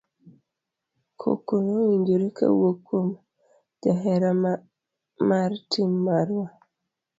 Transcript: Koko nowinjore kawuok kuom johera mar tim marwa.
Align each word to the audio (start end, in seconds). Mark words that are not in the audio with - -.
Koko 1.21 1.53
nowinjore 1.63 2.27
kawuok 2.37 2.77
kuom 2.85 3.07
johera 3.81 4.31
mar 5.29 5.51
tim 5.71 5.91
marwa. 6.05 6.47